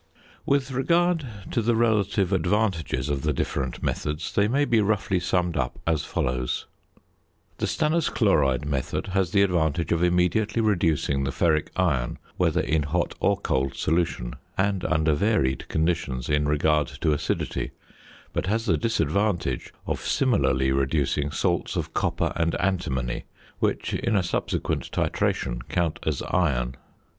[0.47, 5.55] With regard to the relative advantages of the different methods they may be roughly summed
[5.55, 6.65] up as follows:
[7.59, 12.81] The stannous chloride method has the advantage of immediately reducing the ferric iron whether in
[12.81, 17.69] hot or cold solution and under varied conditions in regard to acidity,
[18.33, 23.25] but has the disadvantage of similarly reducing salts of copper and antimony,
[23.59, 26.73] which, in a subsequent titration, count as iron.